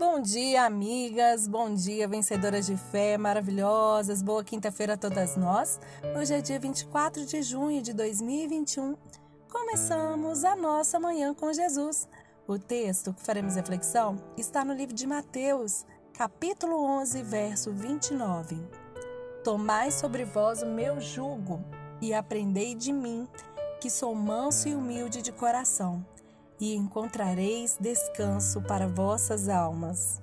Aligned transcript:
Bom 0.00 0.18
dia, 0.18 0.64
amigas. 0.64 1.46
Bom 1.46 1.74
dia, 1.74 2.08
vencedoras 2.08 2.64
de 2.64 2.74
fé 2.74 3.18
maravilhosas. 3.18 4.22
Boa 4.22 4.42
quinta-feira 4.42 4.94
a 4.94 4.96
todas 4.96 5.36
nós. 5.36 5.78
Hoje 6.18 6.32
é 6.32 6.40
dia 6.40 6.58
24 6.58 7.26
de 7.26 7.42
junho 7.42 7.82
de 7.82 7.92
2021. 7.92 8.96
Começamos 9.52 10.42
a 10.42 10.56
nossa 10.56 10.98
manhã 10.98 11.34
com 11.34 11.52
Jesus. 11.52 12.08
O 12.48 12.58
texto 12.58 13.12
que 13.12 13.22
faremos 13.22 13.56
reflexão 13.56 14.16
está 14.38 14.64
no 14.64 14.72
livro 14.72 14.94
de 14.94 15.06
Mateus, 15.06 15.84
capítulo 16.14 16.82
11, 16.82 17.22
verso 17.22 17.70
29. 17.70 18.56
Tomai 19.44 19.90
sobre 19.90 20.24
vós 20.24 20.62
o 20.62 20.66
meu 20.66 20.98
jugo 20.98 21.62
e 22.00 22.14
aprendei 22.14 22.74
de 22.74 22.90
mim, 22.90 23.28
que 23.78 23.90
sou 23.90 24.14
manso 24.14 24.66
e 24.66 24.74
humilde 24.74 25.20
de 25.20 25.30
coração 25.30 26.02
e 26.60 26.76
encontrareis 26.76 27.78
descanso 27.80 28.60
para 28.60 28.86
vossas 28.86 29.48
almas. 29.48 30.20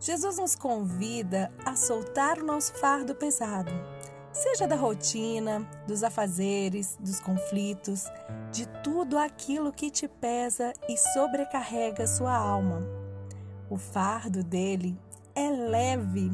Jesus 0.00 0.36
nos 0.36 0.56
convida 0.56 1.52
a 1.64 1.76
soltar 1.76 2.38
o 2.38 2.44
nosso 2.44 2.74
fardo 2.74 3.14
pesado, 3.14 3.70
seja 4.32 4.66
da 4.66 4.74
rotina, 4.74 5.64
dos 5.86 6.02
afazeres, 6.02 6.98
dos 6.98 7.20
conflitos, 7.20 8.06
de 8.50 8.66
tudo 8.82 9.16
aquilo 9.16 9.72
que 9.72 9.90
te 9.90 10.08
pesa 10.08 10.72
e 10.88 10.96
sobrecarrega 10.96 12.08
sua 12.08 12.36
alma. 12.36 12.82
O 13.70 13.78
fardo 13.78 14.42
dele 14.42 14.98
é 15.36 15.48
leve. 15.48 16.32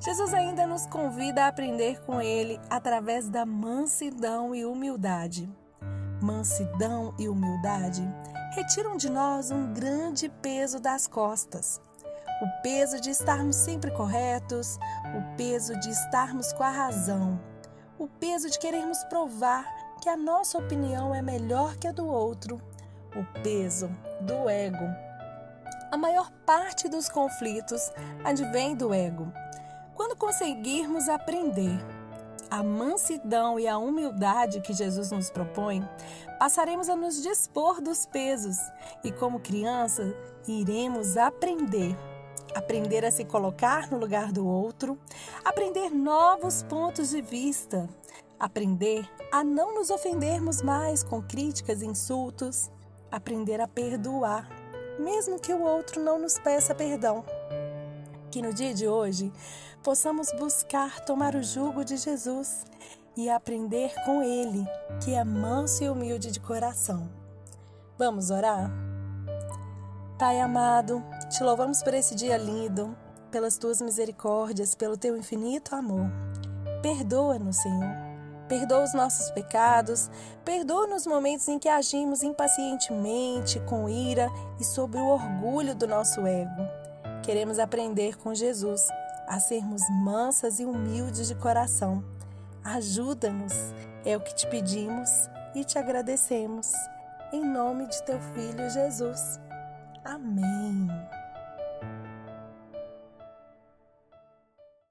Jesus 0.00 0.32
ainda 0.32 0.64
nos 0.64 0.86
convida 0.86 1.44
a 1.44 1.48
aprender 1.48 2.00
com 2.02 2.22
ele 2.22 2.60
através 2.70 3.28
da 3.28 3.44
mansidão 3.44 4.54
e 4.54 4.64
humildade 4.64 5.50
mansidão 6.20 7.14
e 7.18 7.28
humildade 7.28 8.02
retiram 8.52 8.96
de 8.96 9.08
nós 9.08 9.50
um 9.50 9.72
grande 9.72 10.28
peso 10.28 10.80
das 10.80 11.06
costas. 11.06 11.80
O 12.40 12.62
peso 12.62 13.00
de 13.00 13.10
estarmos 13.10 13.56
sempre 13.56 13.90
corretos, 13.90 14.78
o 15.16 15.36
peso 15.36 15.78
de 15.80 15.90
estarmos 15.90 16.52
com 16.52 16.62
a 16.62 16.70
razão, 16.70 17.40
o 17.98 18.06
peso 18.06 18.48
de 18.48 18.58
querermos 18.58 19.02
provar 19.04 19.64
que 20.00 20.08
a 20.08 20.16
nossa 20.16 20.58
opinião 20.58 21.14
é 21.14 21.20
melhor 21.20 21.76
que 21.76 21.88
a 21.88 21.92
do 21.92 22.06
outro, 22.06 22.60
o 23.16 23.42
peso 23.42 23.90
do 24.20 24.48
ego. 24.48 24.86
A 25.90 25.96
maior 25.96 26.30
parte 26.46 26.88
dos 26.88 27.08
conflitos 27.08 27.90
advém 28.24 28.76
do 28.76 28.92
ego. 28.92 29.32
Quando 29.94 30.16
conseguirmos 30.16 31.08
aprender 31.08 31.78
a 32.50 32.62
mansidão 32.62 33.58
e 33.58 33.66
a 33.66 33.78
humildade 33.78 34.60
que 34.60 34.72
Jesus 34.72 35.10
nos 35.10 35.30
propõe, 35.30 35.86
passaremos 36.38 36.88
a 36.88 36.96
nos 36.96 37.22
dispor 37.22 37.80
dos 37.80 38.06
pesos 38.06 38.56
e, 39.04 39.12
como 39.12 39.40
criança, 39.40 40.14
iremos 40.46 41.16
aprender. 41.16 41.96
Aprender 42.54 43.04
a 43.04 43.10
se 43.10 43.24
colocar 43.24 43.90
no 43.90 43.98
lugar 43.98 44.32
do 44.32 44.46
outro, 44.46 44.98
aprender 45.44 45.90
novos 45.90 46.62
pontos 46.62 47.10
de 47.10 47.20
vista, 47.20 47.88
aprender 48.40 49.08
a 49.30 49.44
não 49.44 49.74
nos 49.74 49.90
ofendermos 49.90 50.62
mais 50.62 51.02
com 51.02 51.20
críticas 51.20 51.82
e 51.82 51.86
insultos, 51.86 52.70
aprender 53.12 53.60
a 53.60 53.68
perdoar, 53.68 54.48
mesmo 54.98 55.38
que 55.38 55.52
o 55.52 55.62
outro 55.62 56.02
não 56.02 56.18
nos 56.18 56.38
peça 56.38 56.74
perdão 56.74 57.22
que 58.30 58.42
no 58.42 58.52
dia 58.52 58.74
de 58.74 58.86
hoje 58.86 59.32
possamos 59.82 60.32
buscar 60.32 61.00
tomar 61.04 61.34
o 61.34 61.42
jugo 61.42 61.84
de 61.84 61.96
Jesus 61.96 62.64
e 63.16 63.28
aprender 63.28 63.92
com 64.04 64.22
Ele, 64.22 64.66
que 65.02 65.14
é 65.14 65.24
manso 65.24 65.82
e 65.82 65.88
humilde 65.88 66.30
de 66.30 66.40
coração. 66.40 67.08
Vamos 67.98 68.30
orar? 68.30 68.70
Pai 70.18 70.40
amado, 70.40 71.02
te 71.30 71.42
louvamos 71.42 71.82
por 71.82 71.94
esse 71.94 72.14
dia 72.14 72.36
lindo, 72.36 72.96
pelas 73.30 73.58
tuas 73.58 73.80
misericórdias, 73.80 74.74
pelo 74.74 74.96
teu 74.96 75.16
infinito 75.16 75.74
amor. 75.74 76.10
Perdoa-nos, 76.82 77.56
Senhor. 77.56 78.08
Perdoa 78.48 78.84
os 78.84 78.94
nossos 78.94 79.30
pecados, 79.32 80.10
perdoa 80.44 80.86
nos 80.86 81.06
momentos 81.06 81.46
em 81.48 81.58
que 81.58 81.68
agimos 81.68 82.22
impacientemente, 82.22 83.60
com 83.60 83.88
ira 83.88 84.30
e 84.58 84.64
sob 84.64 84.96
o 84.96 85.06
orgulho 85.06 85.74
do 85.74 85.86
nosso 85.86 86.26
ego. 86.26 86.77
Queremos 87.28 87.58
aprender 87.58 88.16
com 88.16 88.34
Jesus 88.34 88.88
a 89.26 89.38
sermos 89.38 89.82
mansas 90.02 90.60
e 90.60 90.64
humildes 90.64 91.28
de 91.28 91.34
coração. 91.34 92.02
Ajuda-nos, 92.64 93.52
é 94.02 94.16
o 94.16 94.20
que 94.20 94.34
te 94.34 94.46
pedimos 94.46 95.10
e 95.54 95.62
te 95.62 95.78
agradecemos. 95.78 96.72
Em 97.30 97.44
nome 97.44 97.86
de 97.86 98.02
teu 98.04 98.18
Filho 98.18 98.70
Jesus. 98.70 99.38
Amém. 100.02 100.88